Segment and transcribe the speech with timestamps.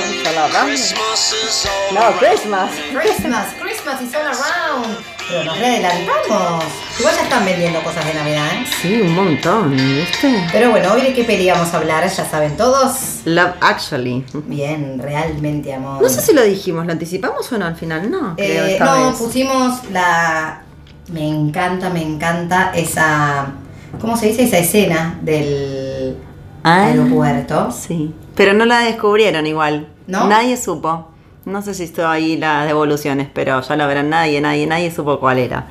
[0.00, 0.78] love, all around.
[1.92, 2.70] No, Christmas.
[2.92, 4.96] Christmas, Christmas is all around.
[5.28, 6.64] Pero nos adelantamos.
[7.00, 8.64] Igual ya están vendiendo cosas de Navidad, ¿eh?
[8.80, 10.46] Sí, un montón, ¿viste?
[10.52, 13.20] Pero bueno, hoy de qué peli vamos a hablar, ya saben todos.
[13.24, 14.24] Love Actually.
[14.46, 16.00] Bien, realmente amor.
[16.02, 18.08] No sé si lo dijimos, ¿lo anticipamos o no al final?
[18.10, 19.18] No, creo Eh, esta no, vez.
[19.18, 20.62] pusimos la.
[21.12, 23.46] Me encanta, me encanta esa.
[24.00, 24.44] ¿Cómo se dice?
[24.44, 26.16] Esa escena del
[26.62, 26.86] Ah.
[26.86, 27.70] aeropuerto.
[27.72, 28.12] Sí.
[28.36, 29.88] Pero no la descubrieron igual.
[30.06, 30.28] ¿No?
[30.28, 31.08] Nadie supo.
[31.44, 35.18] No sé si estuvo ahí las devoluciones, pero ya lo verán nadie, nadie, nadie supo
[35.18, 35.66] cuál era.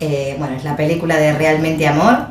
[0.00, 2.28] Eh, bueno, es la película de Realmente Amor,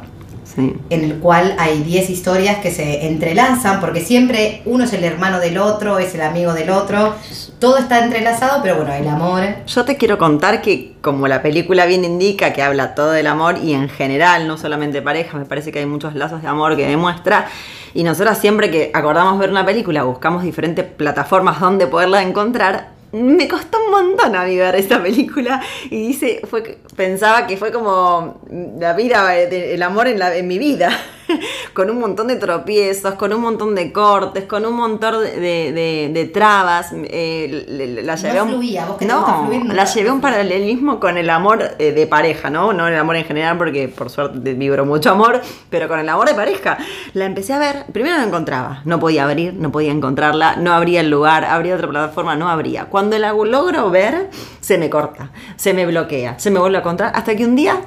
[0.57, 0.73] Sí.
[0.89, 5.39] en el cual hay 10 historias que se entrelazan, porque siempre uno es el hermano
[5.39, 7.13] del otro, es el amigo del otro,
[7.59, 11.85] todo está entrelazado, pero bueno, el amor, Yo te quiero contar que como la película
[11.85, 15.72] bien indica que habla todo del amor y en general, no solamente pareja, me parece
[15.72, 17.47] que hay muchos lazos de amor que demuestra.
[17.94, 22.97] Y nosotras siempre que acordamos ver una película buscamos diferentes plataformas donde poderla encontrar.
[23.11, 25.61] Me costó un montón a mí ver esta película.
[25.86, 28.41] Y dice, fue, pensaba que fue como
[28.80, 30.89] la vida, el amor en, la, en mi vida,
[31.73, 36.25] con un montón de tropiezos, con un montón de cortes, con un montón de, de-
[36.34, 36.92] trabas.
[36.94, 37.66] eh,
[38.03, 39.73] la llevé a un- fluía, vos que te no, gusta fluir, nunca.
[39.73, 42.73] la llevé a un paralelismo con el amor eh, de pareja, ¿no?
[42.73, 46.28] No el amor en general, porque por suerte vibro mucho amor, pero con el amor
[46.28, 46.78] de pareja.
[47.14, 51.02] La empecé a ver, primero no encontraba, no podía abrir, no podía encontrarla, no abría
[51.02, 52.86] el lugar, abría otra plataforma, no abría.
[52.86, 57.12] Cuando la logro ver, se me corta, se me bloquea, se me vuelve a encontrar,
[57.16, 57.80] hasta que un día.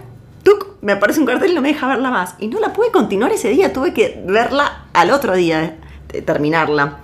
[0.82, 2.34] Me aparece un cartel y no me deja verla más.
[2.38, 5.76] Y no la pude continuar ese día, tuve que verla al otro día,
[6.12, 6.98] eh, terminarla.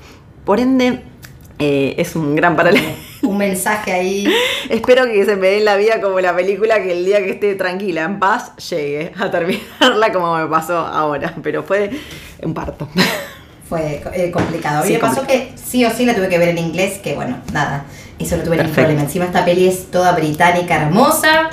[0.44, 1.02] Por ende,
[1.58, 2.94] eh, es un gran paralelismo.
[3.22, 4.32] un mensaje ahí.
[4.70, 7.30] Espero que se me dé en la vida como la película que el día que
[7.30, 11.34] esté tranquila, en paz, llegue a terminarla como me pasó ahora.
[11.42, 11.90] Pero fue
[12.42, 12.88] un parto.
[13.68, 14.84] Fue eh, complicado.
[14.84, 17.38] Sí, me pasó que sí o sí la tuve que ver en inglés, que bueno,
[17.52, 17.84] nada,
[18.18, 19.02] eso no tuve ningún problema.
[19.02, 21.50] Encima esta peli es toda británica, hermosa.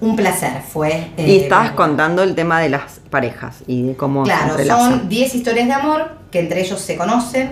[0.00, 1.10] Un placer fue.
[1.16, 5.34] eh, y estabas contando el tema de las parejas y de cómo Claro, son 10
[5.34, 7.50] historias de amor que entre ellos se conocen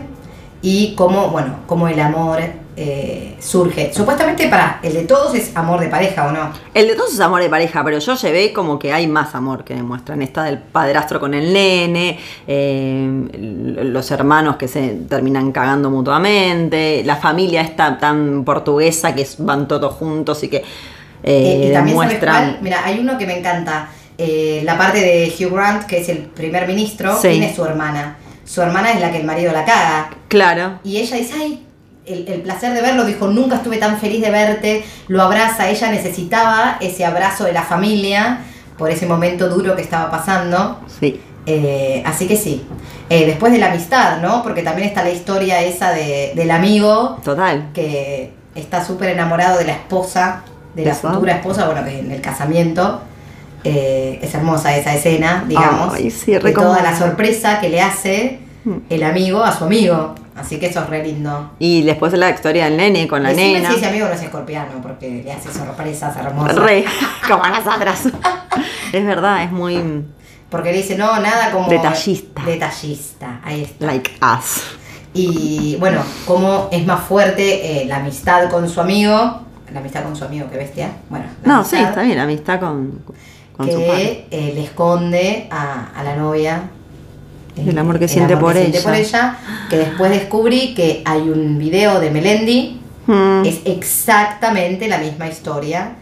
[0.63, 2.41] y cómo, bueno, cómo el amor
[2.77, 3.93] eh, surge.
[3.93, 6.51] Supuestamente para el de todos es amor de pareja, ¿o no?
[6.75, 9.65] El de todos es amor de pareja, pero yo llevé como que hay más amor
[9.65, 10.23] que demuestran.
[10.23, 17.17] Está del padrastro con el nene, eh, los hermanos que se terminan cagando mutuamente, la
[17.17, 20.65] familia está tan portuguesa que van todos juntos y que
[21.23, 22.59] eh, Eh, y también cuál?
[22.63, 23.89] Mira, hay uno que me encanta.
[24.17, 27.29] Eh, la parte de Hugh Grant, que es el primer ministro, Sí.
[27.29, 28.17] tiene su hermana.
[28.45, 30.11] Su hermana es la que el marido la caga.
[30.29, 30.81] Claro.
[30.83, 31.65] Y ella dice, ay,
[32.07, 35.91] el, el placer de verlo, dijo, nunca estuve tan feliz de verte, lo abraza, ella
[35.91, 38.41] necesitaba ese abrazo de la familia
[38.79, 40.81] por ese momento duro que estaba pasando.
[41.01, 41.21] Sí.
[41.47, 42.65] Eh, así que sí.
[43.11, 44.43] Eh, después de la amistad, ¿no?
[44.43, 47.69] Porque también está la historia esa de, del amigo Total.
[47.73, 50.43] que está súper enamorado de la esposa,
[50.83, 53.03] de la futura esposa, bueno, que en el casamiento.
[53.65, 55.93] eh, es hermosa esa escena, digamos.
[55.95, 58.77] Ay, sí, de toda la sorpresa que le hace Mm.
[58.91, 60.15] el amigo a su amigo.
[60.37, 61.51] Así que eso es re lindo.
[61.59, 63.71] Y después la historia del nene con la Decime nena.
[63.71, 66.57] si ese amigo no es escorpiano, porque le hace sorpresas hermosas.
[66.57, 66.85] Re,
[67.29, 68.05] como a nosotras.
[68.93, 70.05] es verdad, es muy
[70.51, 71.69] Porque le dice, no, nada como...
[71.69, 72.43] Detallista.
[72.45, 73.87] Detallista, ahí está.
[73.87, 74.63] like us.
[75.15, 79.41] Y bueno, cómo es más fuerte eh, la amistad con su amigo.
[79.73, 80.91] La amistad con su amigo, qué bestia.
[81.11, 83.01] Bueno, la No, sí, amistad está bien, la amistad con,
[83.57, 84.27] con su padre.
[84.31, 86.63] que eh, le esconde a, a la novia.
[87.57, 88.85] El amor que siente por siente ella.
[88.87, 89.37] por ella.
[89.69, 92.81] Que después descubrí que hay un video de Melendi.
[93.07, 93.45] Mm.
[93.45, 95.97] Es exactamente la misma historia.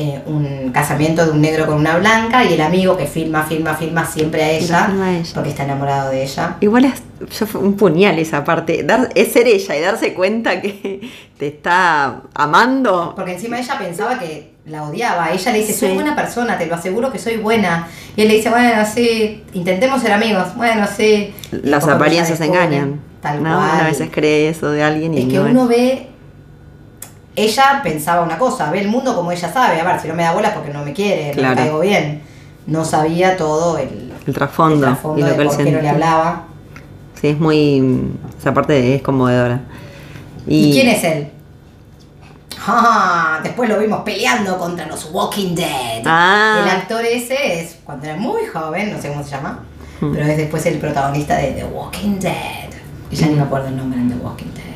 [0.00, 3.74] Eh, un casamiento de un negro con una blanca y el amigo que filma, filma,
[3.74, 6.56] filma siempre a la ella, a porque está enamorado de ella.
[6.60, 7.02] Igual es
[7.38, 8.82] yo un puñal esa parte.
[8.82, 11.02] Dar, es ser ella y darse cuenta que
[11.38, 13.12] te está amando.
[13.14, 15.30] Porque encima ella pensaba que la odiaba.
[15.32, 15.94] Ella le dice, soy Sí.
[15.94, 17.86] buena persona, te lo aseguro que soy buena.
[18.16, 20.54] Y él le dice, bueno, sí, intentemos ser amigos.
[20.56, 21.34] Bueno, sí.
[21.50, 23.00] Las apariencias engañan.
[23.20, 23.54] Tal ¿no?
[23.54, 23.70] cual.
[23.74, 26.06] Una vez cree eso de alguien y es que no uno ve.
[27.44, 29.80] Ella pensaba una cosa, ve el mundo como ella sabe.
[29.80, 31.54] A ver, si no me da bola es porque no me quiere, no Claro.
[31.54, 32.22] me caigo bien.
[32.66, 35.62] No sabía todo el, el trasfondo, el trasfondo y lo de que él por qué
[35.64, 35.90] no le sentía.
[35.92, 36.44] hablaba.
[37.20, 38.12] Sí, es muy.
[38.38, 39.60] Esa parte es conmovedora.
[40.46, 41.28] ¿Y, quién es él?
[42.66, 46.02] Ah, después lo vimos peleando contra los Walking Dead.
[46.04, 46.60] Ah.
[46.62, 49.60] El actor ese es cuando era muy joven, no sé cómo se llama,
[50.00, 50.12] Hmm.
[50.14, 52.70] pero es después el protagonista de The Walking Dead.
[53.10, 54.69] Y ya ni me acuerdo el nombre de The Walking Dead.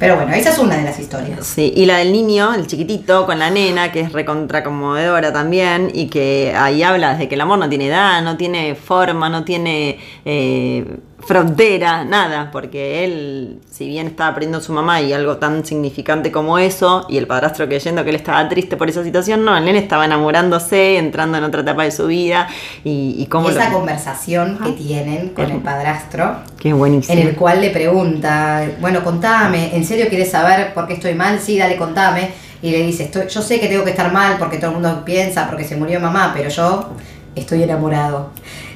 [0.00, 1.46] Pero bueno, esa es una de las historias.
[1.46, 5.90] Sí, y la del niño, el chiquitito, con la nena, que es recontra conmovedora también,
[5.92, 9.44] y que ahí habla de que el amor no tiene edad, no tiene forma, no
[9.44, 10.86] tiene eh,
[11.26, 16.58] frontera, nada, porque él, si bien estaba perdiendo su mamá y algo tan significante como
[16.58, 20.04] eso, y el padrastro creyendo que él estaba triste por esa situación, no, él estaba
[20.06, 22.48] enamorándose, entrando en otra etapa de su vida,
[22.84, 23.50] y, y cómo...
[23.50, 27.18] Esa lo- conversación que tienen con el padrastro, que es buenísimo.
[27.20, 31.38] en el cual le pregunta, bueno, contame, ¿en serio quieres saber por qué estoy mal?
[31.40, 32.30] Sí, dale, contame.
[32.62, 35.02] Y le dice, estoy, yo sé que tengo que estar mal porque todo el mundo
[35.04, 36.90] piensa, porque se murió mamá, pero yo
[37.34, 38.30] estoy enamorado.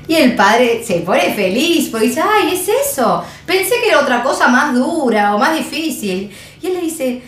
[0.07, 3.25] Y el padre se pone feliz porque dice, ay, es eso.
[3.47, 6.31] Pensé que era otra cosa más dura o más difícil.
[6.61, 7.23] Y él le dice,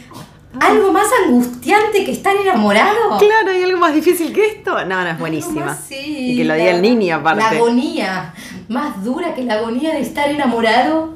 [0.61, 3.19] ¿algo más angustiante que estar enamorado?
[3.19, 4.85] Claro, ¿hay algo más difícil que esto?
[4.85, 5.61] No, no, es buenísima.
[5.61, 6.33] ¿Cómo así?
[6.33, 7.57] Y que lo diga La- el niño La aparte.
[7.57, 8.35] agonía,
[8.69, 11.15] más dura que la agonía de estar enamorado.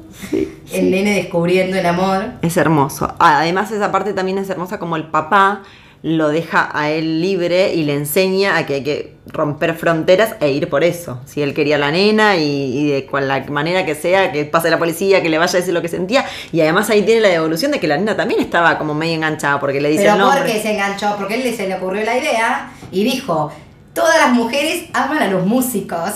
[0.71, 2.25] El nene descubriendo el amor.
[2.41, 3.13] Es hermoso.
[3.19, 5.61] Además, esa parte también es hermosa como el papá
[6.03, 10.49] lo deja a él libre y le enseña a que hay que romper fronteras e
[10.49, 11.21] ir por eso.
[11.25, 12.43] Si él quería a la nena y,
[12.79, 15.57] y de cual la manera que sea, que pase la policía, que le vaya a
[15.59, 16.25] decir lo que sentía.
[16.51, 19.59] Y además ahí tiene la devolución de que la nena también estaba como medio enganchada
[19.59, 20.39] porque le dice Pero el nombre.
[20.39, 23.51] porque se enganchó, porque él se le ocurrió la idea y dijo,
[23.93, 26.09] todas las mujeres aman a los músicos.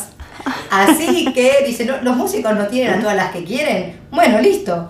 [0.72, 4.00] Así que, dice, "No, los músicos no tienen a todas las que quieren.
[4.12, 4.90] Bueno, listo.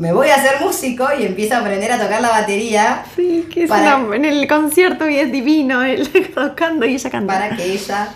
[0.00, 3.64] Me voy a hacer músico y empieza a aprender a tocar la batería Sí, que
[3.64, 7.32] es Para- una- en el concierto y es divino él tocando y ella canta.
[7.34, 8.08] para que ella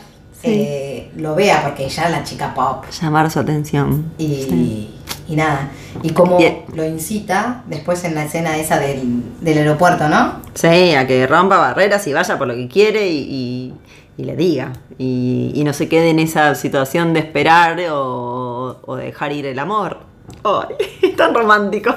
[0.43, 2.85] eh, lo vea, porque ella es la chica pop.
[3.01, 4.13] Llamar su atención.
[4.19, 4.95] Y, Sí.
[5.29, 5.71] y nada.
[6.03, 6.63] Y Bien.
[6.75, 10.41] lo incita después en la escena esa del, del aeropuerto, ¿no?
[10.55, 13.75] Sí, a que rompa barreras y vaya por lo que quiere y, y-
[14.17, 14.73] y le diga.
[14.99, 19.59] Y, y no se quede en esa situación de esperar o, o dejar ir el
[19.59, 20.01] amor.
[20.44, 21.12] ¡Ay!
[21.17, 21.94] Tan romántico.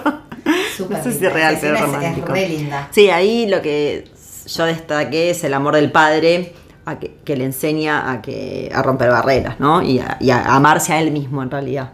[0.76, 1.28] Súper no sé si linda.
[1.30, 2.28] es real, pero es es- romántico.
[2.34, 2.88] re linda.
[2.92, 4.10] Sí, ahí lo que
[4.46, 6.54] yo destaqué es el amor del padre
[6.86, 9.82] a que, que le enseña a, que, a romper barreras, ¿no?
[9.82, 11.90] Y a, y a amarse a él mismo en realidad,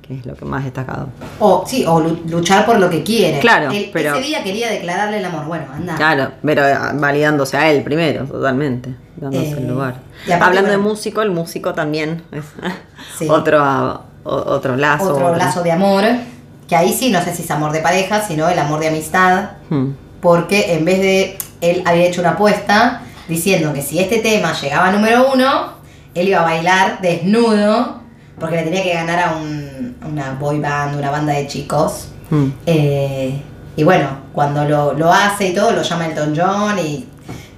[0.00, 1.08] que es lo que más destacado.
[1.40, 3.38] O, sí, o lu- luchar por lo que quiere.
[3.40, 5.44] Claro, pero- Ese día quería declararle el amor.
[5.44, 5.94] Bueno, anda.
[5.96, 9.96] Claro, pero ah, validándose a él primero, totalmente, dándose Eh, el lugar.
[10.40, 12.44] Hablando de músico, el músico también es
[13.18, 13.28] Sí.
[13.30, 15.12] otro, o- otro lazo.
[15.14, 16.04] Otro lazo de amor.
[16.68, 19.50] Que ahí sí, no sé si es amor de pareja, sino el amor de amistad.
[19.70, 19.90] Hmm.
[20.20, 21.38] Porque en vez de.
[21.60, 25.74] Él había hecho una apuesta diciendo que si este tema llegaba a número uno,
[26.14, 28.00] él iba a bailar desnudo.
[28.38, 32.08] Porque le tenía que ganar a un- una boy band, una banda de chicos.
[32.30, 32.48] Hmm.
[32.66, 33.42] Eh,
[33.76, 37.06] y bueno, cuando lo, lo hace y todo, lo llama Elton John y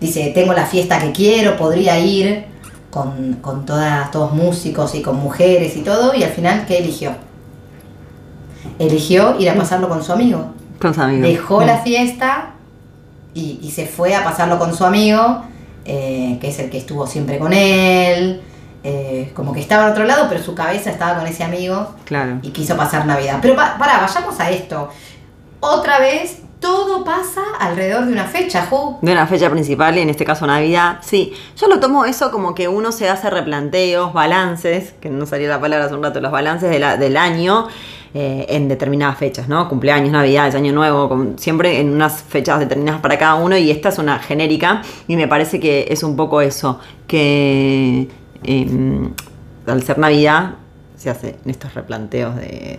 [0.00, 2.46] dice, tengo la fiesta que quiero, podría ir
[2.92, 7.12] con, con todas, todos músicos y con mujeres y todo, y al final, ¿qué eligió?
[8.78, 10.52] Eligió ir a pasarlo con su amigo.
[10.78, 11.22] Con.
[11.22, 12.50] Dejó la fiesta
[13.34, 15.42] y, y se fue a pasarlo con su amigo,
[15.84, 18.42] eh, que es el que estuvo siempre con él.
[18.84, 22.40] eh, como que estaba en otro lado, pero su cabeza estaba con ese amigo Claro.
[22.42, 23.38] y quiso pasar Navidad.
[23.40, 24.88] Pero pa- pará, vayamos a esto.
[25.60, 28.96] Otra vez, todo pasa alrededor de una fecha, Ju.
[29.02, 31.34] De una fecha principal, y en este caso Navidad, sí.
[31.58, 35.60] Yo lo tomo eso como que uno se hace replanteos, balances, que no salía la
[35.60, 37.68] palabra hace un rato, los balances de la- del año
[38.14, 39.68] eh, en determinadas fechas, ¿no?
[39.70, 43.88] Cumpleaños, Navidades, Año Nuevo, con- siempre en unas fechas determinadas para cada uno, y esta
[43.88, 48.08] es una genérica, y me parece que es un poco eso, que
[48.44, 49.08] eh,
[49.66, 50.56] al ser Navidad
[50.96, 52.78] se hacen estos replanteos de...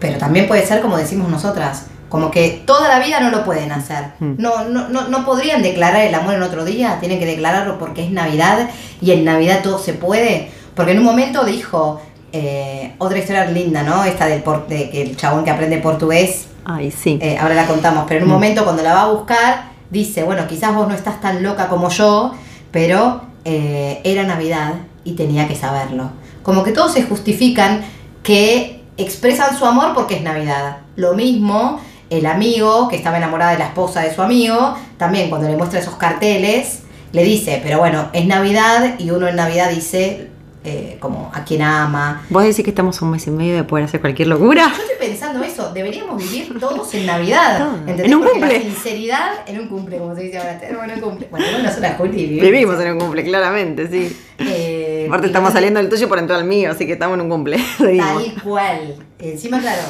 [0.00, 3.72] Pero también puede ser como decimos nosotras, como que toda la vida no lo pueden
[3.72, 4.04] hacer.
[4.20, 4.34] Mm.
[4.38, 8.04] No, no, no, no podrían declarar el amor en otro día, tienen que declararlo porque
[8.04, 10.48] es Navidad y en Navidad todo se puede.
[10.76, 12.00] Porque en un momento dijo,
[12.32, 14.04] eh, otra historia linda, ¿no?
[14.04, 17.18] Esta del por- de que el chabón que aprende portugués Ay, sí.
[17.20, 18.32] Eh, ahora la contamos, pero en un Mm.
[18.32, 21.88] momento cuando la va a buscar, dice, bueno, quizás vos no estás tan loca como
[21.90, 22.32] yo,
[22.70, 26.10] pero eh, era Navidad y tenía que saberlo.
[26.42, 27.82] Como que todos se justifican
[28.22, 30.78] que expresan su amor porque es Navidad.
[30.96, 31.80] Lo mismo
[32.18, 35.80] el amigo que estaba enamorada de la esposa de su amigo, también cuando le muestra
[35.80, 36.80] esos carteles,
[37.12, 40.30] le dice, pero bueno, es Navidad y uno en Navidad dice
[40.66, 43.84] eh, como a quien ama, ¿Vos decís que estamos un mes y medio de poder
[43.84, 44.72] hacer cualquier locura?
[44.74, 47.68] yo estoy pensando eso, deberíamos vivir todos en Navidad.
[47.86, 48.58] En un Porque cumple.
[48.58, 50.58] La sinceridad en un cumple, como se dice ahora.
[50.58, 51.28] Tenemos en un cumple.
[51.30, 52.42] Bueno, no nosotras, Juli, vivimos.
[52.42, 54.16] Vivimos en un cumple, claramente, sí.
[54.38, 57.28] Eh, Aparte estamos saliendo del tuyo por entrar al mío, así que estamos en un
[57.28, 57.58] cumple.
[57.78, 58.96] Tal cual.
[59.18, 59.82] Encima, claro,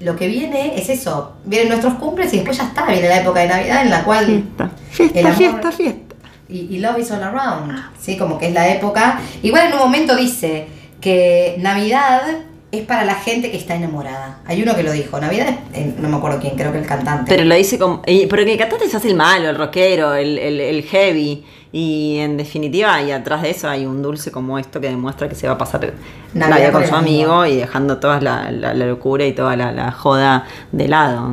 [0.00, 1.32] lo que viene es eso.
[1.44, 2.86] Vienen nuestros cumples y después ya está.
[2.86, 4.26] Viene la época de Navidad en la cual.
[4.26, 6.14] Fiesta, El fiesta, amor- fiesta, fiesta.
[6.48, 7.72] Y, y love is all around.
[8.00, 9.20] Sí, como que es la época.
[9.42, 10.66] Igual en un momento dice
[11.00, 12.22] que Navidad
[12.70, 14.40] es para la gente que está enamorada.
[14.46, 15.18] Hay uno que lo dijo.
[15.20, 15.78] Navidad es.
[15.80, 17.28] eh, no me acuerdo quién, creo que el cantante.
[17.28, 18.02] Pero lo dice como.
[18.06, 21.44] eh, pero que el cantante se hace el malo, el rockero, el, el, el heavy.
[21.70, 25.34] Y en definitiva, y atrás de eso hay un dulce como esto que demuestra que
[25.34, 25.92] se va a pasar
[26.32, 27.32] Navidad Navidad con su amigo.
[27.34, 31.30] amigo y dejando toda la, la- la locura y toda la, la joda de lado.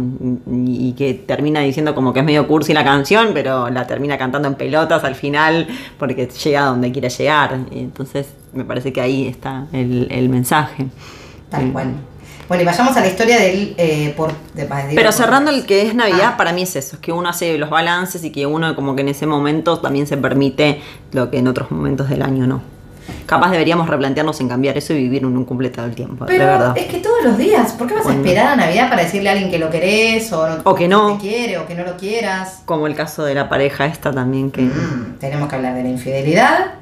[0.51, 4.47] Y, que termina diciendo como que es medio cursi la canción, pero la termina cantando
[4.49, 7.57] en pelotas al final porque llega donde quiere llegar.
[7.71, 10.87] Y entonces me parece que ahí está el, el mensaje.
[11.49, 11.93] Tal cual.
[12.47, 13.73] Bueno, y vayamos a la historia del...
[13.77, 16.37] eh, por, de, digo, Pero cerrando el que es Navidad, Ah.
[16.37, 19.01] para mí es eso, es que uno hace los balances y que uno como que
[19.01, 22.61] en ese momento también se permite lo que en otros momentos del año no.
[23.27, 26.31] Capaz deberíamos replantearnos en cambiar eso y vivir un, un cumple todo el tiempo, de
[26.33, 26.73] Pero verdad.
[26.77, 28.21] es que todos los días, ¿por qué vas a Bueno.
[28.23, 31.13] esperar a Navidad para decirle a alguien que lo querés o, O que no.
[31.17, 32.61] te quiere o que no lo quieras?
[32.65, 34.61] Como el caso de la pareja esta también que...
[34.63, 36.73] Mm, tenemos que hablar de la infidelidad.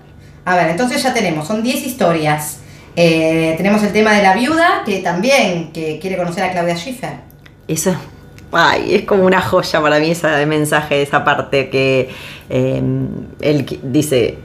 [0.46, 2.60] A ver, entonces ya tenemos, son 10 historias.
[2.95, 7.13] Eh, tenemos el tema de la viuda, que también que quiere conocer a Claudia Schiffer.
[7.67, 7.97] Eso es,
[8.51, 12.09] ay, es como una joya para mí ese mensaje, esa parte que
[12.50, 12.81] eh,
[13.41, 14.38] él dice,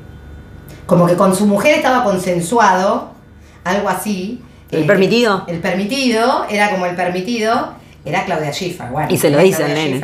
[0.87, 3.11] Como que con su mujer estaba consensuado,
[3.65, 4.41] algo así.
[4.71, 5.45] ¿El permitido?
[5.47, 7.75] El permitido, era como el permitido,
[8.05, 8.89] era Claudia Schiffer.
[8.91, 10.01] Bueno, Y se lo dice al nene.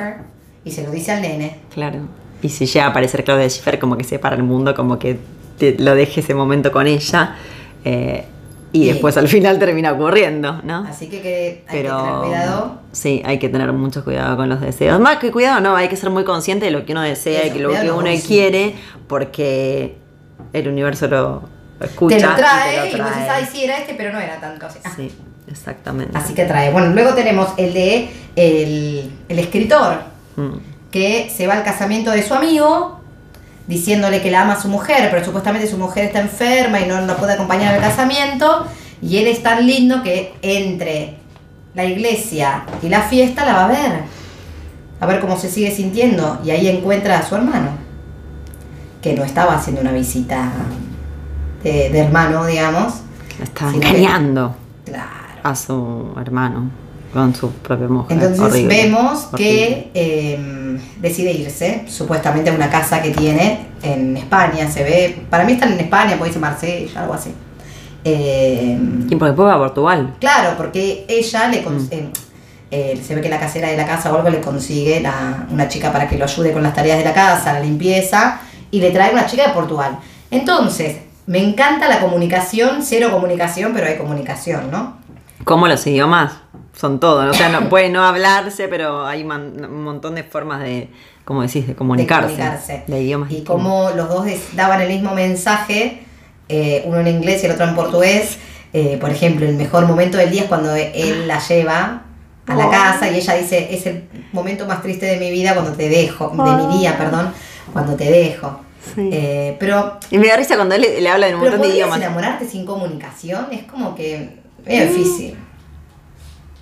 [0.67, 1.57] Y se lo dice al nene.
[1.73, 2.01] claro,
[2.43, 5.19] y si llega a aparecer Claudia Schiffer como que separa el mundo, como que
[5.59, 7.37] te- lo deje ese momento con ella,
[7.87, 8.25] eh,
[8.75, 10.85] y Y- después al final termina ocurriendo, ¿no?
[10.89, 12.81] Así que, que hay Pero que tener cuidado.
[12.93, 14.99] sí, hay que tener mucho cuidado con los deseos.
[15.01, 17.47] Más que cuidado, no, hay que ser muy consciente de lo que uno desea Eso,
[17.49, 18.75] y que lo que uno quiere,
[19.07, 19.97] porque
[20.53, 21.43] el universo lo,
[21.79, 22.17] lo escucha.
[22.17, 23.43] Te lo y trae y, te lo vos decís, trae.
[23.43, 24.81] ay, sí, era este, pero no era tanto así.
[24.85, 25.13] Ah, Sí,
[25.49, 26.19] exactamente.
[26.19, 26.71] Así que trae.
[26.73, 29.99] Bueno, luego tenemos el de el, el escritor,
[30.37, 30.57] Mm.
[30.91, 33.01] que se va al casamiento de su amigo,
[33.67, 37.01] diciéndole que la ama a su mujer, pero supuestamente su mujer está enferma y no
[37.01, 38.67] lo puede acompañar al casamiento.
[39.03, 41.15] Y él es tan lindo que entre
[41.75, 44.01] la iglesia y la fiesta la va a ver.
[45.01, 46.41] A ver cómo se sigue sintiendo.
[46.45, 47.71] Y ahí encuentra a su hermano,
[49.03, 50.51] que no estaba haciendo una visita
[51.63, 52.95] de, de hermano, digamos.
[53.43, 54.55] Estaba Sí, engañando
[54.85, 55.09] Claro.
[55.43, 56.71] a su hermano
[57.13, 58.13] con su propia mujer.
[58.17, 59.37] Entonces Horrible, vemos horrible.
[59.37, 60.39] que eh,
[61.01, 65.73] decide irse, supuestamente a una casa que tiene en España, se ve, para mí están
[65.73, 67.31] en España, puede ser Marsella, algo así.
[68.05, 68.77] Eh,
[69.09, 70.15] Y porque después va a Portugal.
[70.21, 71.89] claro, porque ella le Mm.
[71.91, 72.09] eh,
[72.71, 75.69] eh, se ve que la casera de la casa o algo le consigue la- una
[75.69, 78.41] chica para que lo ayude con las tareas de la casa, la limpieza,
[78.71, 79.99] y le trae una chica de Portugal.
[80.31, 84.97] Entonces, me encanta la comunicación, cero comunicación, pero hay comunicación, ¿no?
[85.45, 86.33] Como los idiomas
[86.77, 87.25] son todo.
[87.25, 87.31] ¿no?
[87.31, 90.89] O sea, no, puede no hablarse, pero hay man- un montón de formas de,
[91.25, 92.29] como decís, de comunicarse.
[92.29, 92.85] de comunicarse.
[92.87, 93.31] De idiomas.
[93.31, 96.03] Y como los dos daban el mismo mensaje,
[96.49, 98.39] eh, uno en inglés y el otro en portugués.
[98.73, 102.03] eh, por ejemplo, el mejor momento del día es cuando él la lleva
[102.47, 102.71] a la Oh.
[102.71, 106.29] casa y ella dice, es el momento más triste de mi vida cuando te dejo,
[106.31, 107.33] de mi día, perdón,
[107.73, 108.61] cuando te dejo.
[108.95, 109.09] Sí.
[109.13, 111.67] Eh, pero, Y me da risa cuando él le, le habla de un montón de
[111.69, 111.99] ¿podrías idiomas.
[112.03, 113.47] enamorarte sin comunicación?
[113.53, 115.37] Es como que es difícil.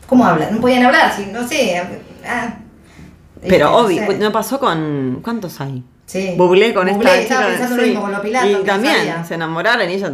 [0.07, 0.55] ¿Cómo hablan?
[0.55, 1.81] No podían hablar, si, no sé.
[2.27, 2.57] ah,
[3.49, 4.19] Pero no obvio, sé.
[4.19, 5.21] ¿no pasó con.
[5.23, 5.83] ¿Cuántos hay?
[6.05, 6.35] Sí.
[6.37, 7.89] Bublé con Bublé, esta estaba chica, pensando lo sí.
[7.89, 9.25] mismo con lo Pilato, Y también sabía.
[9.25, 10.13] se enamoraron y ella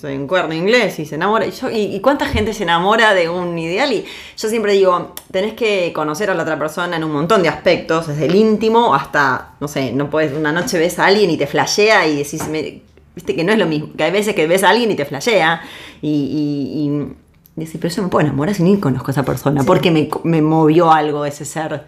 [0.00, 1.44] se encuerna inglés y se enamora.
[1.46, 3.92] Y, yo, y, y cuánta gente se enamora de un ideal?
[3.92, 4.04] Y
[4.36, 8.06] yo siempre digo, tenés que conocer a la otra persona en un montón de aspectos,
[8.06, 11.48] desde el íntimo hasta, no sé, no puedes, una noche ves a alguien y te
[11.48, 12.82] flashea y decís, me-
[13.16, 15.04] viste que no es lo mismo, que hay veces que ves a alguien y te
[15.04, 15.62] flashea
[16.00, 17.14] y, y,
[17.62, 20.08] y decís, pero yo me puedo enamorar si ni conozco a esa persona, porque me,
[20.24, 21.86] me movió algo ese ser.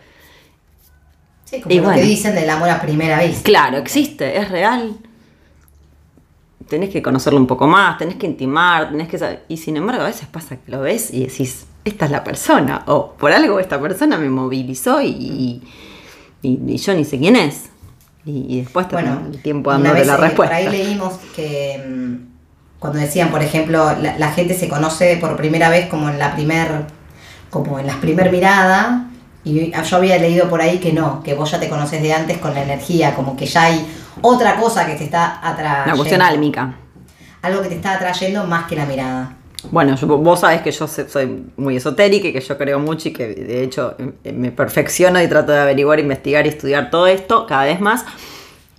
[1.45, 2.01] Sí, como Y lo bueno.
[2.01, 3.43] que dicen del amor a primera vista.
[3.43, 4.97] Claro, existe, es real.
[6.69, 9.45] Tenés que conocerlo un poco más, tenés que intimar, tenés que saber.
[9.49, 12.85] Y sin embargo, a veces pasa que lo ves y decís, esta es la persona.
[12.87, 15.63] O por algo esta persona me movilizó y, y,
[16.43, 17.67] y yo ni sé quién es.
[18.25, 20.35] Y, y después te Bueno, el tiempo dando la respuesta.
[20.45, 22.32] por ahí leímos que mm,
[22.83, 26.35] cuando decían, por ejemplo, la, la gente se conoce por primera vez como en la
[26.35, 26.67] primer,
[27.49, 29.05] como en las primer mirada,
[29.45, 32.39] y yo había leído por ahí que no, que vos ya te conoces de antes
[32.39, 33.87] con la energía, como que ya hay
[34.21, 35.85] otra cosa que te está atrayendo.
[35.85, 36.75] Una cuestión álmica.
[37.43, 39.37] Algo que te está atrayendo más que la mirada.
[39.71, 43.13] Bueno, yo- vos sabés que yo soy muy esotérica y que yo creo mucho y
[43.13, 47.47] que de hecho eh, me perfecciono y trato de averiguar, investigar y estudiar todo esto
[47.47, 48.05] cada vez más.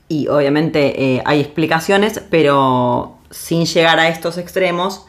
[0.10, 5.06] Y obviamente eh, hay explicaciones, pero sin llegar a estos extremos,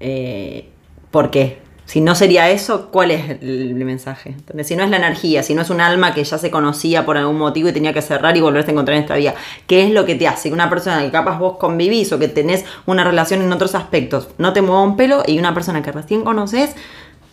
[0.00, 0.70] eh,
[1.10, 1.58] ¿por qué?
[1.84, 4.34] Si no sería eso, ¿cuál es el, el mensaje?
[4.64, 7.16] Si no es la energía, si no es un alma que ya se conocía por
[7.16, 9.34] algún motivo y tenía que cerrar y volverse a encontrar en esta vida,
[9.68, 12.26] ¿qué es lo que te hace que una persona que capaz vos convivís o que
[12.26, 15.92] tenés una relación en otros aspectos no te mueva un pelo y una persona que
[15.92, 16.74] recién conoces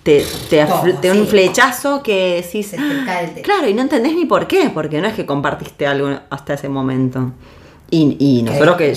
[0.04, 3.42] te, te, Todo, te da un flechazo que decís, Se te cae el.
[3.42, 6.68] Claro, y no entendés ni por qué, porque no es que compartiste algo hasta ese
[6.68, 7.32] momento.
[7.90, 8.94] Y, y nosotros que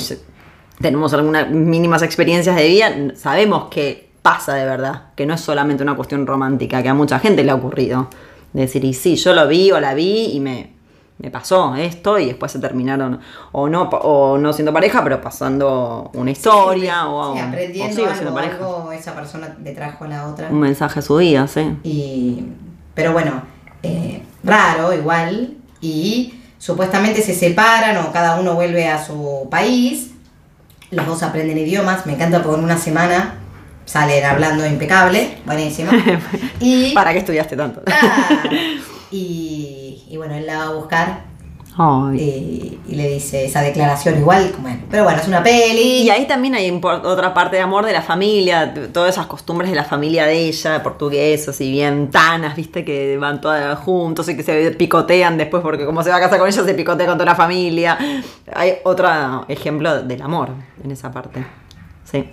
[0.80, 5.82] tenemos algunas mínimas experiencias de vida, sabemos que pasa de verdad, que no es solamente
[5.82, 8.08] una cuestión romántica, que a mucha gente le ha ocurrido.
[8.52, 10.72] De decir, y sí, yo lo vi o la vi y me,
[11.18, 13.20] me pasó esto y después se terminaron
[13.52, 18.08] o no, o no siendo pareja, pero pasando una historia o, Sí, o aprendiendo sigo
[18.08, 18.56] siendo algo, pareja.
[18.56, 20.48] algo, esa persona le trajo a la otra.
[20.50, 21.76] Un mensaje a su vida, sí.
[21.84, 22.44] Y,
[22.94, 23.42] pero bueno,
[23.82, 25.54] eh, raro igual.
[25.80, 30.12] Y supuestamente se separan o cada uno vuelve a su país.
[30.96, 32.06] Los dos aprenden idiomas.
[32.06, 33.34] Me encanta porque en una semana
[33.84, 35.38] salen hablando impecable.
[35.44, 35.90] Buenísimo.
[36.60, 37.82] Y, ¿Para qué estudiaste tanto?
[39.08, 41.20] Y, y bueno, él la va a buscar.
[42.14, 44.52] Y, y le dice esa declaración igual.
[44.60, 46.02] Bueno, pero bueno, es una peli.
[46.02, 49.76] Y ahí también hay otra parte de amor de la familia, todas esas costumbres de
[49.76, 54.42] la familia de ella, portuguesos y bien tanas, viste, que van todas juntos y que
[54.42, 57.30] se picotean después porque como se va a casar con ella se picotea con toda
[57.30, 57.98] la familia.
[58.54, 60.50] Hay otro ejemplo del amor
[60.82, 61.44] en esa parte.
[62.10, 62.24] Sí,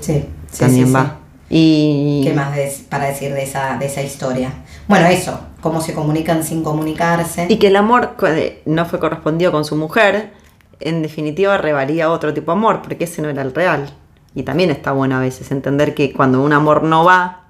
[0.00, 0.96] Sí, sí, también sí, sí.
[0.96, 1.16] va.
[1.50, 2.56] Y ¿Qué más
[2.88, 4.50] para decir de esa, de esa historia?
[4.88, 7.46] Bueno, eso, cómo se comunican sin comunicarse.
[7.48, 10.32] Y que el amor de- no fue correspondido con su mujer,
[10.80, 13.90] en definitiva revalía otro tipo de amor, porque ese no era el real.
[14.34, 17.42] Y también está bueno a veces entender que cuando un amor no va,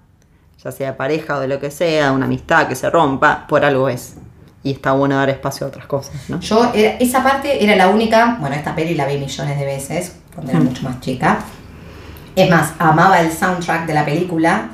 [0.62, 3.64] ya sea de pareja o de lo que sea, una amistad que se rompa, por
[3.64, 4.16] algo es.
[4.64, 6.38] Y está bueno dar espacio a otras cosas, ¿no?
[6.40, 10.16] Yo, era- esa parte era la única, bueno, esta peli la vi millones de veces,
[10.34, 10.64] cuando era Mm.
[10.64, 11.38] mucho más chica.
[12.36, 14.70] Es más, amaba el soundtrack de la película.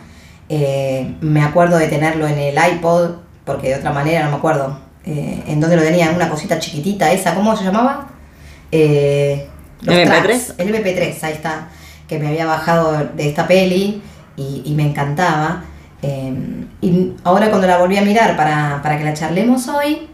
[0.49, 4.78] Eh, me acuerdo de tenerlo en el iPod, porque de otra manera no me acuerdo.
[5.05, 8.09] eh, en dónde lo tenía, en una cosita chiquitita, esa, ¿cómo se llamaba?
[8.71, 9.47] Eh,
[9.83, 10.23] los MP3.
[10.23, 11.69] tracks, el MP3, ahí está,
[12.07, 14.02] que me había bajado de esta peli
[14.37, 15.64] y, y me encantaba.
[16.81, 20.09] Y ahora cuando la volví a mirar para, para que la charlemos hoy,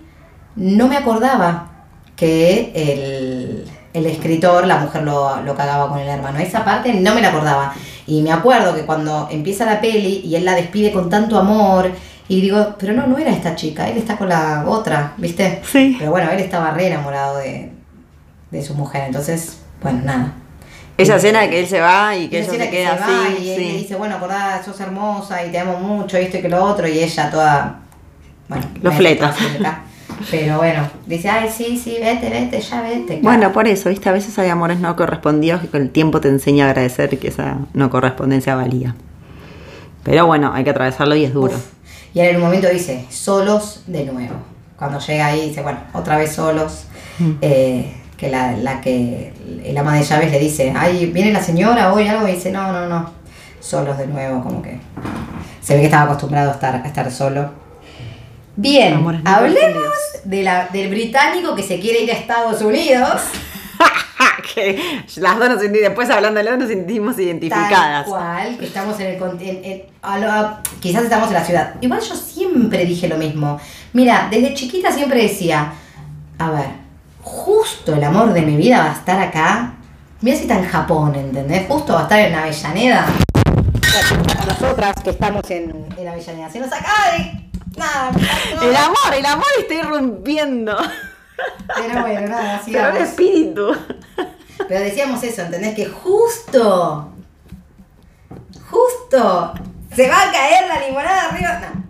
[0.57, 1.73] no me acordaba
[2.17, 3.65] que el,
[3.95, 6.39] el escritor, la mujer lo, lo cagaba con el hermano.
[6.41, 7.73] Esa parte no me la acordaba.
[8.07, 11.91] Y me acuerdo que cuando empieza la peli y él la despide con tanto amor,
[12.27, 15.61] y digo, pero no, no era esta chica, él está con la otra, ¿viste?
[15.71, 15.95] Sí.
[15.99, 17.71] Pero bueno, él estaba re enamorado de,
[18.51, 20.33] de su mujer, entonces, bueno, nada.
[20.97, 23.43] Esa escena de que él se va y que Esa ella se queda va así.
[23.43, 26.49] y él le dice, bueno, acordá, sos hermosa y te amo mucho, esto y que
[26.49, 27.81] lo otro, y ella toda,
[28.49, 29.35] bueno, Lo fleta.
[30.31, 33.21] Pero bueno, dice, ay, sí, sí, vete, vete, ya vete.
[33.23, 36.29] Bueno, por eso, viste, a veces hay amores no correspondidos que con el tiempo te
[36.29, 38.95] enseña a agradecer que esa no correspondencia valía.
[40.03, 41.55] Pero bueno, hay que atravesarlo y es duro.
[41.55, 41.73] Uf.
[42.15, 44.35] Y en un momento dice, solos de nuevo.
[44.77, 46.87] Cuando llega ahí dice, bueno, otra vez solos.
[47.19, 47.33] Mm.
[47.41, 49.33] Eh, que la, la que
[49.65, 52.73] el ama de llaves le dice, ay, viene la señora hoy algo y dice, no,
[52.73, 53.11] no, no,
[53.61, 54.79] solos de nuevo, como que
[55.61, 57.64] se ve que estaba acostumbrado a estar, a estar solo.
[58.57, 59.93] Bien, Amores hablemos
[60.25, 63.23] de la, del británico que se quiere ir a Estados Unidos.
[64.55, 68.05] que las dos nos después hablándolo nos sentimos identificadas.
[68.05, 71.45] Tal cual, que estamos en el en- en- a lo- a- quizás estamos en la
[71.45, 71.75] ciudad.
[71.81, 73.59] Igual yo siempre dije lo mismo.
[73.93, 75.73] Mira, desde chiquita siempre decía,
[76.39, 76.67] a ver,
[77.23, 79.75] justo el amor de mi vida va a estar acá.
[80.21, 81.67] Mira si está en Japón, ¿entendés?
[81.69, 83.07] Justo va a estar en Avellaneda.
[84.47, 86.51] Nosotras que estamos en, en Avellaneda.
[86.51, 87.44] Se nos acaba de...
[87.77, 88.13] Nada,
[88.63, 90.77] El amor, el amor está irrumpiendo.
[91.75, 93.01] pero bueno, nada, Pero el sigamos.
[93.01, 93.77] espíritu.
[94.69, 95.75] Pero decíamos eso, ¿entendés?
[95.75, 97.13] Que justo,
[98.71, 99.55] justo,
[99.95, 101.61] se va a caer la limonada arriba.
[101.61, 101.85] No.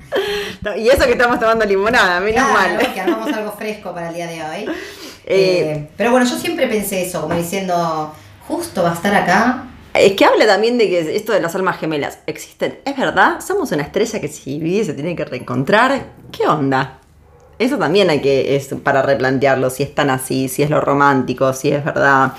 [0.70, 2.92] No, Y eso que estamos tomando limonada, menos Claro, mal.
[2.94, 4.64] que armamos algo fresco para el día de hoy.
[4.66, 4.75] Eh,
[5.27, 8.14] Eh, pero bueno, yo siempre pensé eso, como diciendo,
[8.47, 9.64] justo va a estar acá.
[9.94, 12.80] Es que habla también de que esto de las almas gemelas existen.
[12.85, 13.40] ¿Es verdad?
[13.40, 16.07] Somos una estrella que si vive y se tiene que reencontrar.
[16.33, 16.98] ¿Qué onda?
[17.61, 21.52] Eso también hay que, es para replantearlo, si es tan así, si es lo romántico,
[21.52, 22.33] si es verdad.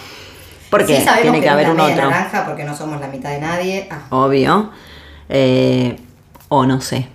[0.70, 1.96] Porque sí tiene que, haber un otro.
[1.96, 3.88] naranja porque no somos la mitad de nadie.
[3.90, 4.02] Ah.
[4.10, 4.72] Obvio.
[5.30, 5.96] Eh,
[6.50, 7.08] o no sé.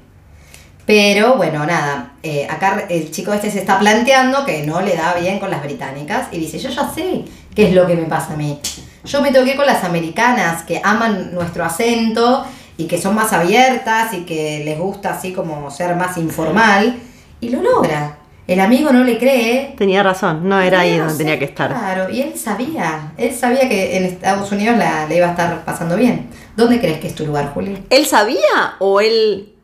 [0.87, 5.15] Pero bueno, nada, eh, acá el chico este se está planteando que no le da
[5.15, 7.25] bien con las británicas y dice, yo ya sé
[7.55, 8.59] qué es lo que me pasa a mí.
[9.05, 12.45] Yo me toqué con las americanas que aman nuestro acento
[12.77, 16.97] y que son más abiertas y que les gusta así como ser más informal
[17.41, 18.17] y lo logra.
[18.47, 19.75] El amigo no le cree.
[19.79, 21.71] Tenía razón, no era ahí donde tenía que estar.
[21.71, 25.65] Claro, y él sabía, él sabía que en Estados Unidos la, le iba a estar
[25.65, 26.29] pasando bien.
[26.57, 27.85] ¿Dónde crees que es tu lugar, Juli?
[27.91, 29.55] ¿Él sabía o él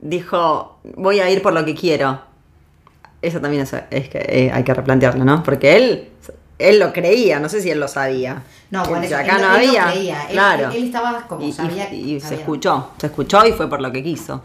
[0.00, 2.22] dijo, voy a ir por lo que quiero?
[3.20, 5.42] Eso también es, es que eh, hay que replantearlo, ¿no?
[5.42, 6.08] Porque él,
[6.68, 8.42] él lo creía, no sé si él lo sabía.
[8.70, 9.86] No, bueno, eso, acá él, no él había.
[9.92, 10.22] creía.
[10.22, 10.70] Él- claro.
[10.70, 12.38] Él, él estaba como y, y- sabía y se sabía.
[12.38, 14.42] escuchó, se escuchó y fue por lo que quiso.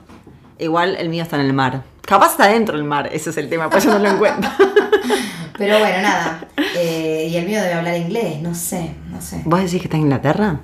[0.59, 1.83] Igual el mío está en el mar.
[2.01, 4.49] Capaz está dentro del mar, ese es el tema, pues yo no lo encuentro.
[5.57, 6.39] Pero bueno, nada.
[6.75, 9.41] Eh, y el mío debe hablar inglés, no sé, no sé.
[9.45, 10.59] ¿Vos decís que está en Inglaterra?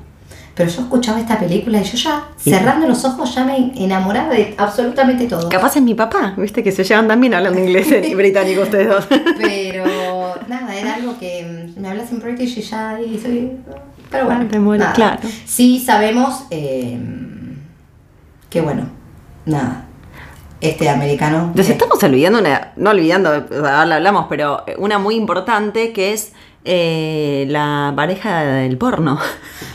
[0.56, 4.54] Pero yo escuchaba esta película y yo ya, cerrando los ojos, ya me enamoraba de
[4.56, 5.50] absolutamente todo.
[5.50, 9.08] Capaz es mi papá, viste que se llevan también hablando inglés y británico ustedes dos.
[9.42, 13.52] Pero nada, era algo que mm, me hablas en British y ya y soy...
[14.10, 14.94] Pero bueno, te nada.
[14.94, 15.22] claro.
[15.46, 17.00] Sí sabemos eh,
[18.50, 18.88] que bueno,
[19.46, 19.86] nada,
[20.62, 21.52] este americano...
[21.56, 26.34] Nos eh, estamos olvidando una, no olvidando, ahora hablamos, pero una muy importante que es
[26.66, 29.20] eh, la pareja del porno.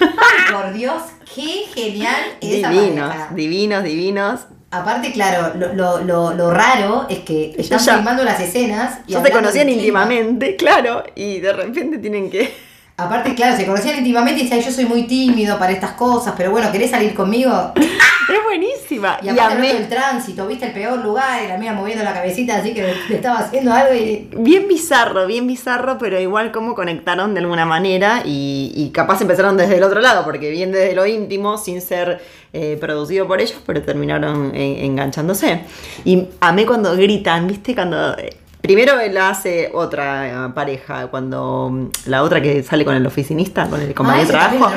[0.01, 1.03] ¡Ay, por Dios,
[1.35, 3.35] qué genial esa divinos, pareja.
[3.35, 4.41] divinos, divinos.
[4.71, 9.13] Aparte, claro, lo, lo, lo, lo raro es que están ya- filmando las escenas y
[9.13, 12.55] Ya se conocían íntimamente, claro, y de repente tienen que...
[12.99, 16.51] Aparte, claro, se conocían íntimamente y decían, yo soy muy tímido para estas cosas, pero
[16.51, 17.73] bueno, ¿querés salir conmigo?
[18.35, 19.19] Es buenísima.
[19.23, 22.57] Y Y, amé- del tránsito, viste el peor lugar y la mía moviendo la cabecita
[22.57, 24.29] así que le estaba haciendo algo y...
[24.37, 29.57] Bien bizarro, bien bizarro, pero igual como conectaron de alguna manera y, y capaz empezaron
[29.57, 32.21] desde el otro lado, porque bien desde lo íntimo, sin ser
[32.53, 35.61] eh, producido por ellos, pero terminaron en- enganchándose.
[36.05, 37.75] Y amé cuando gritan, ¿viste?
[37.75, 38.17] Cuando...
[38.19, 38.37] eh,
[38.69, 43.67] Primero la hace otra eh, pareja, cuando mm, la otra que sale con el oficinista,
[43.67, 44.73] con el compañero de Ah, trabajo.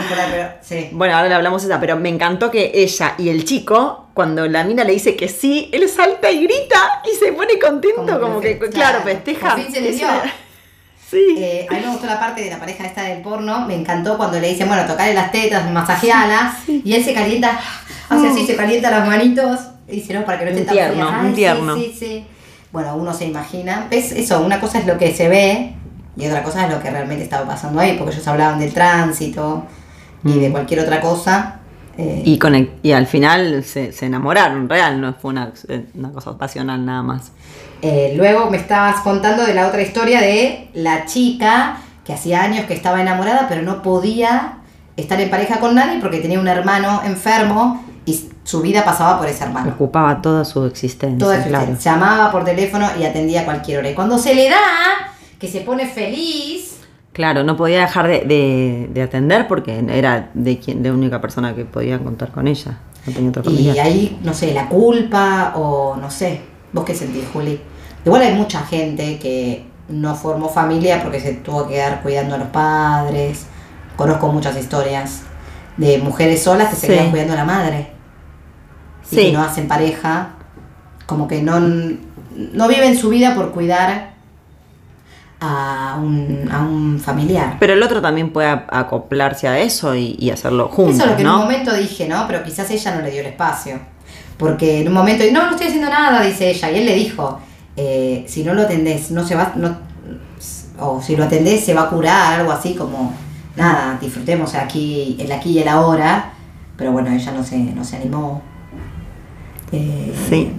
[0.61, 0.87] sí.
[0.93, 4.63] Bueno, ahora le hablamos esa, pero me encantó que ella y el chico, cuando la
[4.63, 8.57] mina le dice que sí, él salta y grita y se pone contento, como, que,
[8.59, 9.55] claro, festeja.
[9.55, 10.07] Por fin se le dio.
[11.11, 11.35] Sí.
[11.37, 14.15] Eh, a mí me gustó la parte de la pareja esta del porno, me encantó
[14.15, 17.59] cuando le dicen, bueno, tocarle las tetas, masajeala, y él se calienta,
[18.07, 20.75] hace así, se calienta las manitos, y dice, no, para que no esté Un tan
[20.75, 21.19] tierno, fría.
[21.19, 21.75] un Ay, tierno.
[21.75, 22.25] Sí, sí, sí.
[22.71, 24.11] Bueno, uno se imagina, ¿ves?
[24.11, 25.73] Eso, una cosa es lo que se ve,
[26.15, 29.65] y otra cosa es lo que realmente estaba pasando ahí, porque ellos hablaban del tránsito
[30.23, 31.59] y de cualquier otra cosa.
[31.97, 35.51] eh, Y, conec- y al final se, se enamoraron, real, no fue una,
[35.95, 37.31] una cosa pasional nada más.
[37.81, 42.65] Eh, luego me estabas contando de la otra historia de la chica que hacía años
[42.67, 44.59] que estaba enamorada, pero no podía
[44.95, 49.27] estar en pareja con nadie porque tenía un hermano enfermo y su vida pasaba por
[49.27, 49.71] ese hermano.
[49.73, 51.75] Ocupaba toda su existencia, Todo eso, claro.
[51.79, 53.89] llamaba por teléfono y atendía a cualquier hora.
[53.91, 54.57] Y cuando se le da,
[55.39, 56.77] que se pone feliz,
[57.13, 61.53] Claro, no podía dejar de, de- de atender porque era de quien, de única persona
[61.53, 62.77] que podía contar con ella.
[63.05, 66.39] No tenía otro y ahí, no sé, la culpa o no sé,
[66.71, 67.59] ¿vos qué sentís, Juli?
[68.05, 72.37] Igual hay mucha gente que no formó familia porque se tuvo que quedar cuidando a
[72.37, 73.45] los padres.
[73.97, 75.23] Conozco muchas historias
[75.81, 76.93] de mujeres solas que se Sí.
[76.93, 77.87] quedan cuidando a la madre
[79.11, 79.21] y Sí.
[79.23, 80.29] que no hacen pareja,
[81.05, 84.11] como que no, no viven su vida por cuidar
[85.39, 87.57] a un, a un familiar.
[87.59, 91.15] Pero el otro también puede acoplarse a eso y, y hacerlo juntos, Eso es lo
[91.17, 92.25] que en un momento dije, ¿no?
[92.27, 93.79] Pero quizás ella no le dio el espacio.
[94.37, 96.71] Porque en un momento, no, no estoy haciendo nada, dice ella.
[96.71, 97.39] Y él le dijo,
[97.75, 99.77] eh, si no lo atendés, no se va, no,
[100.79, 103.13] o si lo atendés se va a curar, algo así como,
[103.55, 106.33] nada, disfrutemos aquí, el aquí y el ahora.
[106.77, 108.41] Pero bueno, ella no se, no se animó.
[109.71, 110.51] Eh, Sí,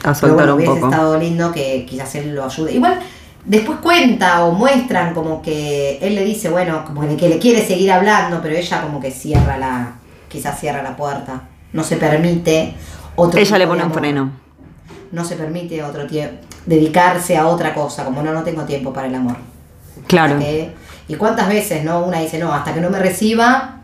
[0.00, 0.86] a pero soltar bueno, un hubiese poco.
[0.90, 2.72] estado lindo que quizás él lo ayude.
[2.74, 2.98] Igual,
[3.44, 7.90] después cuenta o muestran como que él le dice, bueno, como que le quiere seguir
[7.92, 9.94] hablando, pero ella como que cierra la,
[10.28, 11.42] quizás cierra la puerta.
[11.72, 12.74] No se permite
[13.16, 14.30] otro Ella le pone un freno.
[15.12, 16.36] No se permite otro tiempo,
[16.66, 19.36] dedicarse a otra cosa, como no, no tengo tiempo para el amor.
[20.06, 20.38] Claro.
[21.10, 22.04] Y cuántas veces, ¿no?
[22.04, 23.80] Una dice, no, hasta que no me reciba,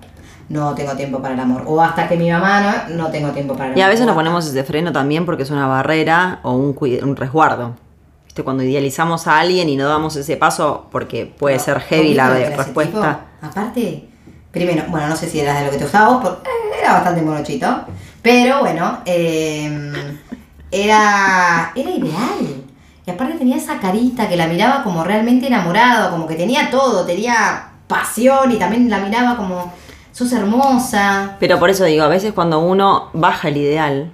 [0.49, 1.65] no tengo tiempo para el amor.
[1.67, 3.79] O hasta que mi mamá no, no tengo tiempo para el amor.
[3.79, 7.17] Y a veces nos ponemos ese freno también porque es una barrera o un, un
[7.17, 7.75] resguardo.
[8.27, 8.45] ¿Viste?
[8.45, 12.15] Cuando idealizamos a alguien y no damos ese paso porque puede No, ser ¿vos heavy
[12.15, 12.85] la respuesta.
[13.41, 13.47] tipo?
[13.49, 14.09] Aparte,
[14.53, 16.49] primero, bueno, no sé si era de lo que te gustaba vos, porque
[16.81, 17.81] era bastante morochito.
[18.23, 20.17] Pero bueno, eh,
[20.71, 22.56] era, era ideal.
[23.07, 27.07] Y aparte tenía esa carita que la miraba como realmente enamorado, como que tenía todo,
[27.07, 29.73] tenía pasión y también la miraba como,
[30.11, 31.37] sos hermosa.
[31.39, 34.11] Pero por eso digo, a veces cuando uno baja el ideal,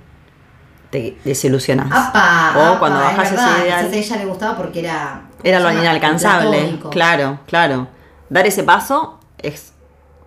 [0.90, 1.86] te desilusionas.
[1.90, 4.80] Apa, o apa, cuando es bajas verdad, ese Quizás a ideal, ella le gustaba porque
[4.80, 5.22] era...
[5.42, 6.58] era lo inalcanzable.
[6.58, 6.90] Platónico.
[6.90, 7.88] Claro, claro.
[8.28, 9.72] Dar ese paso es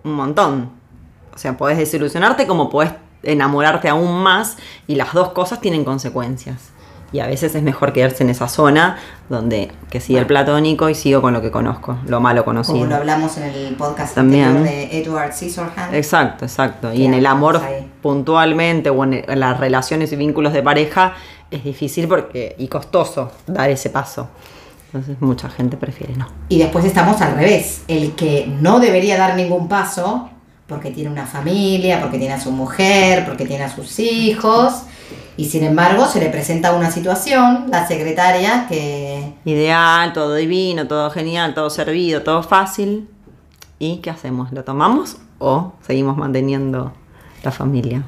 [0.02, 0.72] un montón.
[1.34, 6.70] O sea, podés desilusionarte como podés enamorarte aún más y las dos cosas tienen consecuencias.
[7.12, 10.94] Y a veces es mejor quedarse en esa zona donde que sigue el platónico y
[10.94, 12.78] sigo con lo que conozco, lo malo conocido.
[12.78, 14.44] Como lo hablamos en el podcast También.
[14.44, 15.94] anterior de Edward Scissorhands.
[15.94, 16.92] Exacto, exacto.
[16.92, 17.88] Y en el amor ahí.
[18.02, 21.14] puntualmente o en, en las relaciones y vínculos de pareja
[21.50, 24.28] es difícil porque y costoso dar ese paso.
[24.86, 26.26] Entonces mucha gente prefiere no.
[26.48, 27.82] Y después estamos al revés.
[27.88, 30.30] El que no debería dar ningún paso
[30.66, 34.82] porque tiene una familia, porque tiene a su mujer, porque tiene a sus hijos.
[35.36, 39.34] Y sin embargo se le presenta una situación, la secretaria, que...
[39.44, 43.08] Ideal, todo divino, todo genial, todo servido, todo fácil.
[43.78, 44.52] ¿Y qué hacemos?
[44.52, 46.92] ¿Lo tomamos o seguimos manteniendo
[47.42, 48.04] la familia?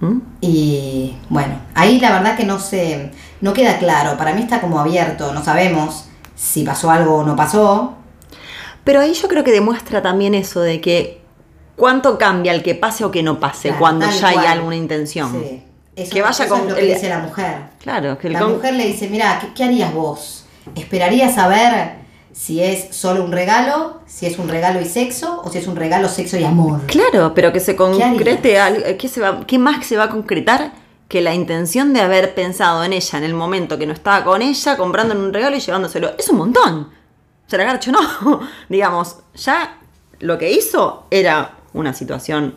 [0.00, 0.18] ¿Mm?
[0.40, 3.10] Y bueno, ahí la verdad que no se,
[3.40, 4.16] no queda claro.
[4.16, 7.94] Para mí está como abierto, no sabemos si pasó algo o no pasó.
[8.84, 11.20] Pero ahí yo creo que demuestra también eso de que
[11.74, 15.32] cuánto cambia el que pase o que no pase Claro, cuando ya hay alguna intención.
[15.32, 15.64] Sí.
[15.98, 17.56] Eso, Que vaya eso con es lo que el- dice la mujer.
[17.80, 20.44] Claro, que el La con- mujer le dice, mira, ¿qué, qué harías vos?
[20.76, 21.94] ¿Esperarías saber
[22.32, 25.74] si es solo un regalo, si es un regalo y sexo, o si es un
[25.76, 26.82] regalo, sexo y amor?
[26.86, 28.82] Claro, pero que se concrete algo.
[28.98, 30.72] ¿Qué, se va, ¿Qué más se va a concretar
[31.08, 34.42] que la intención de haber pensado en ella en el momento que no estaba con
[34.42, 36.12] ella, comprándole un regalo y llevándoselo?
[36.18, 36.90] Es un montón.
[37.46, 37.98] Se la garcho, no.
[38.68, 39.78] Digamos, ya
[40.20, 42.54] lo que hizo era una situación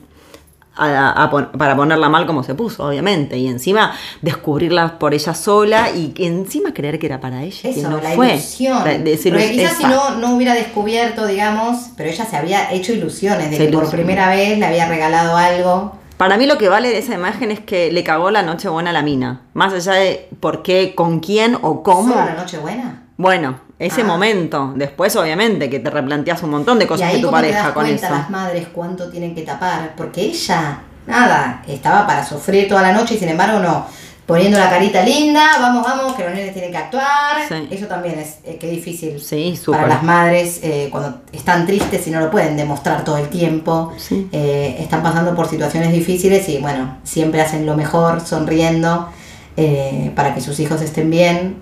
[0.75, 3.38] a- a pon- para ponerla mal como se puso, obviamente.
[3.38, 7.69] Y encima descubrirla por ella sola y encima creer que era para ella.
[7.69, 8.34] y que Eso, no la fue.
[8.34, 8.77] ilusión.
[8.84, 12.93] La- decir, Porque quizás si no, no hubiera descubierto, digamos, pero ella se había hecho
[12.93, 15.93] ilusiones de Se que por primera vez le había regalado algo.
[16.17, 18.91] Para mí lo que vale de esa imagen es que le cagó la noche buena
[18.91, 19.41] a la mina.
[19.53, 22.13] Más allá de por qué, con quién o cómo.
[22.13, 23.03] ¿Solo la noche buena?
[23.17, 24.06] Bueno, ese Ah.
[24.06, 24.74] momento.
[24.76, 27.63] Después, obviamente, que te replanteas un montón de Y cosas ahí de tu te pareja
[27.63, 28.15] das con cuenta eso.
[28.15, 33.15] las madres cuánto tienen que tapar, porque ella, nada, estaba para sufrir toda la noche
[33.15, 33.86] y sin embargo no.
[34.26, 37.41] Poniendo la carita linda, vamos, vamos, que los nenes tienen que actuar.
[37.50, 37.67] Sí.
[37.69, 42.12] Eso también es eh, que difícil Sí, para las madres eh, cuando están tristes y
[42.12, 43.91] no lo pueden demostrar todo el tiempo.
[43.97, 44.30] Sí.
[44.32, 49.10] Eh, están pasando por situaciones difíciles y bueno, siempre hacen lo mejor, sonriendo,
[49.58, 51.58] eh, para que sus hijos estén bien.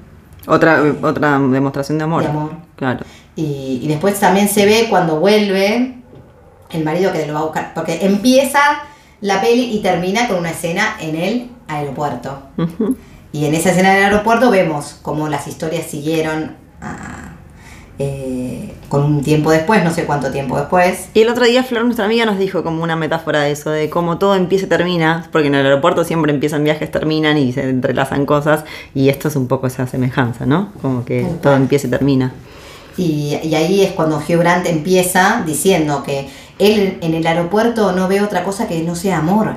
[0.47, 2.23] Otra, otra demostración de amor.
[2.23, 2.51] De amor.
[2.75, 3.05] Claro.
[3.35, 5.95] Y, y después también se ve cuando vuelve
[6.71, 7.73] el marido que lo va a buscar.
[7.73, 8.59] Porque empieza
[9.21, 12.41] la peli y termina con una escena en el aeropuerto.
[13.31, 17.28] Y en esa escena del aeropuerto vemos cómo las historias siguieron a-
[17.99, 21.09] eh, con un tiempo después, no sé cuánto tiempo después.
[21.13, 23.89] Y el otro día Flor, nuestra amiga, nos dijo como una metáfora de eso, de
[23.89, 27.69] cómo todo empieza y termina, porque en el aeropuerto siempre empiezan viajes, terminan y se
[27.69, 28.63] entrelazan cosas,
[28.95, 30.71] y esto es un poco esa semejanza, ¿no?
[30.81, 32.33] Como que todo empieza y termina.
[32.97, 38.07] Y, y ahí es cuando Hugh Grant empieza diciendo que él en el aeropuerto no
[38.07, 39.55] ve otra cosa que no sea amor.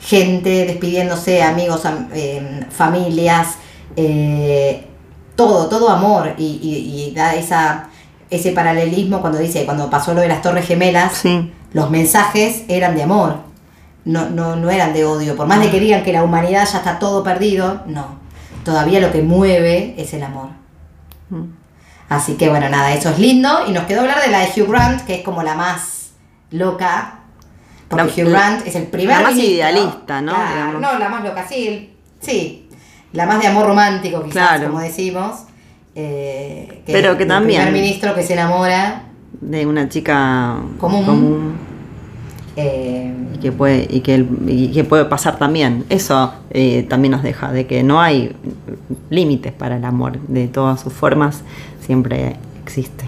[0.00, 3.56] Gente despidiéndose, amigos, am- eh, familias,
[3.96, 4.84] eh,
[5.36, 6.34] todo, todo amor.
[6.38, 7.88] Y, y- y da esa,
[8.30, 11.52] ese paralelismo cuando dice, cuando pasó lo de las Torres Gemelas, Sí.
[11.72, 13.36] los mensajes eran de amor,
[14.04, 15.36] no, no, no eran de odio.
[15.36, 18.20] Por más de que digan que la humanidad ya está todo perdido, no.
[18.64, 20.48] Todavía lo que mueve es el amor.
[21.30, 21.44] Mm.
[22.08, 23.64] Así que bueno, nada, eso es lindo.
[23.66, 26.10] Y nos quedó hablar de la de Hugh Grant, que es como la más
[26.50, 27.20] loca.
[27.88, 29.54] Porque La- Hugh Grant es el primer la más ministro.
[29.54, 30.34] idealista, ¿no?
[30.34, 31.94] Claro, no, la más loca, sí.
[32.20, 32.61] Sí.
[33.12, 34.66] La más de amor romántico, quizás, Claro.
[34.68, 35.44] como decimos.
[35.94, 39.04] Eh, Pero que el también- primer ministro que se enamora.
[39.40, 41.54] De una chica Común.
[42.56, 47.12] eh, y que puede y que, el- y que puede pasar también eso eh, también
[47.12, 48.36] nos deja de que no hay
[49.08, 51.42] límites para el amor de todas sus formas
[51.80, 53.06] siempre existe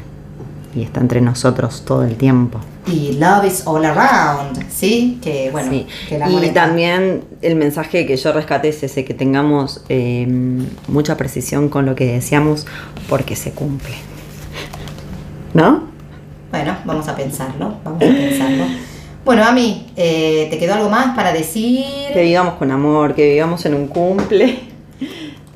[0.74, 5.18] y está entre nosotros todo el tiempo y Love is all around, ¿sí?
[5.22, 5.86] Que bueno, Sí.
[6.08, 10.26] que y también el mensaje que yo rescaté es ese que tengamos eh,
[10.88, 12.66] mucha precisión con lo que deseamos
[13.08, 13.94] porque se cumple
[15.54, 15.84] ¿no?
[16.50, 18.64] Bueno, vamos a pensarlo, vamos a pensarlo.
[19.24, 21.84] Bueno, a mí, ¿te quedó algo más para decir?
[22.12, 24.58] que vivamos con amor que vivamos en un cumple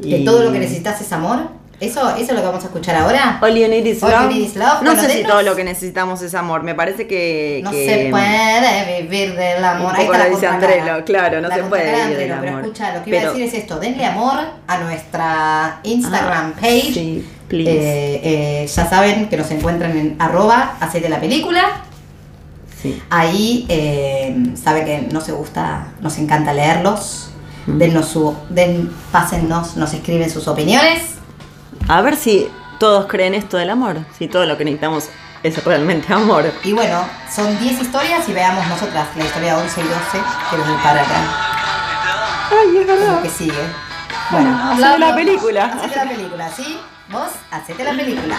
[0.01, 1.58] Que y- todo lo que necesitas es amor.
[1.81, 3.39] ¿Eso, ¿Eso es lo que vamos a escuchar ahora?
[3.41, 4.29] All you need is All you love.
[4.33, 4.83] need is love.
[4.83, 6.65] No Bueno, sé si todo lo que necesitamos es amor.
[6.65, 7.61] Me parece que.
[7.63, 9.91] No que- se puede vivir del amor.
[9.93, 10.47] Un Ahí poco la lo dice.
[10.49, 12.63] Andrelo, claro, no La se puede vivir del Andrelo, Pero amor.
[12.65, 13.79] escucha, lo que iba Pero- a decir es esto.
[13.79, 16.93] Denle amor a nuestra Instagram Ah, page.
[16.95, 17.71] sí, please.
[17.71, 21.63] Eh, eh, ya saben que nos encuentran en arroba hacete la película.
[22.83, 23.01] Sí.
[23.11, 27.31] Ahí eh, sabe que nos gusta, nos encanta leerlos.
[27.67, 27.79] Mm.
[27.79, 31.18] Dennos su, den, pásennos, nos escriben sus opiniones.
[31.89, 33.97] A ver si todos creen esto del amor.
[34.19, 35.09] Si todo lo que necesitamos
[35.43, 36.53] es realmente amor.
[36.65, 39.97] Y bueno, son 10 historias y veamos nosotras la historia 11 y 12
[40.51, 41.15] que nos depara acá.
[42.51, 43.63] Ay, es Es lo que sigue.
[44.31, 45.15] Bueno, Hacete la bla.
[45.15, 45.65] película.
[45.65, 46.79] Hacete la película, ¿sí?
[47.11, 48.37] Vos, hacete la película.